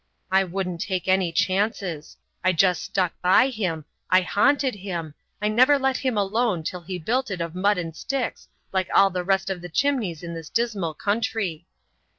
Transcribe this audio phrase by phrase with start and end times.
[0.31, 2.17] I wouldn't take any chances.
[2.43, 6.97] I just stuck by him I haunted him I never let him alone till he
[6.97, 10.49] built it of mud and sticks like all the rest of the chimneys in this
[10.49, 11.67] dismal country.